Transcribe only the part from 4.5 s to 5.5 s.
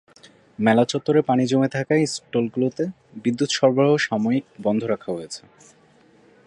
বন্ধ রাখা হয়েছে।